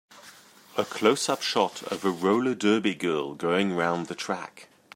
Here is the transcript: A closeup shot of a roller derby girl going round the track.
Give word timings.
A 0.77 0.83
closeup 0.83 1.41
shot 1.43 1.83
of 1.91 2.03
a 2.03 2.09
roller 2.09 2.55
derby 2.55 2.95
girl 2.95 3.35
going 3.35 3.75
round 3.75 4.07
the 4.07 4.15
track. 4.15 4.67